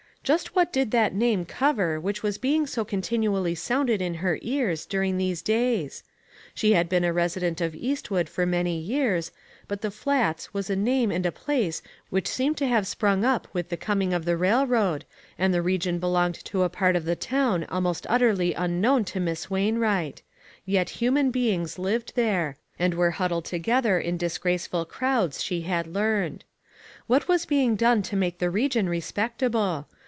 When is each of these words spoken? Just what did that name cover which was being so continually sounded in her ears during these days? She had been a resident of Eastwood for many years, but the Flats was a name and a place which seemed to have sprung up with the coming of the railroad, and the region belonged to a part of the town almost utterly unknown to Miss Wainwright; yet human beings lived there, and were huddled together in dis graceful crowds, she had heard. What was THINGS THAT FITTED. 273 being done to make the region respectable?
Just 0.23 0.55
what 0.55 0.71
did 0.71 0.91
that 0.91 1.15
name 1.15 1.45
cover 1.45 1.99
which 1.99 2.21
was 2.21 2.37
being 2.37 2.67
so 2.67 2.85
continually 2.85 3.55
sounded 3.55 4.03
in 4.03 4.13
her 4.13 4.37
ears 4.43 4.85
during 4.85 5.17
these 5.17 5.41
days? 5.41 6.03
She 6.53 6.73
had 6.73 6.87
been 6.87 7.03
a 7.03 7.11
resident 7.11 7.59
of 7.59 7.73
Eastwood 7.73 8.29
for 8.29 8.45
many 8.45 8.77
years, 8.77 9.31
but 9.67 9.81
the 9.81 9.89
Flats 9.89 10.53
was 10.53 10.69
a 10.69 10.75
name 10.75 11.09
and 11.09 11.25
a 11.25 11.31
place 11.31 11.81
which 12.11 12.27
seemed 12.27 12.55
to 12.57 12.67
have 12.67 12.85
sprung 12.85 13.25
up 13.25 13.47
with 13.51 13.69
the 13.69 13.75
coming 13.75 14.13
of 14.13 14.25
the 14.25 14.37
railroad, 14.37 15.05
and 15.39 15.53
the 15.55 15.61
region 15.63 15.97
belonged 15.97 16.45
to 16.45 16.61
a 16.61 16.69
part 16.69 16.95
of 16.95 17.05
the 17.05 17.15
town 17.15 17.63
almost 17.65 18.05
utterly 18.07 18.53
unknown 18.53 19.03
to 19.05 19.19
Miss 19.19 19.49
Wainwright; 19.49 20.21
yet 20.67 20.91
human 21.01 21.31
beings 21.31 21.79
lived 21.79 22.13
there, 22.15 22.57
and 22.77 22.93
were 22.93 23.11
huddled 23.11 23.45
together 23.45 23.99
in 23.99 24.17
dis 24.17 24.37
graceful 24.37 24.85
crowds, 24.85 25.41
she 25.43 25.61
had 25.61 25.87
heard. 25.95 26.43
What 27.07 27.27
was 27.27 27.45
THINGS 27.45 27.49
THAT 27.49 27.49
FITTED. 27.49 27.49
273 27.49 27.57
being 27.57 27.75
done 27.75 28.01
to 28.03 28.15
make 28.15 28.37
the 28.37 28.51
region 28.51 28.87
respectable? 28.87 29.87